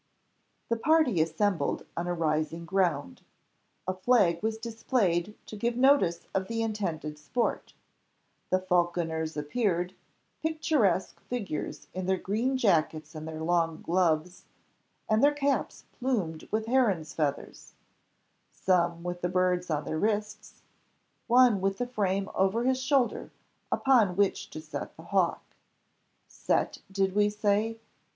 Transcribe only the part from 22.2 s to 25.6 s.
over his shoulder upon which to set the hawk.